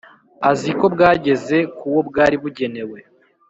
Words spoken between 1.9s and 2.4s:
wo bwari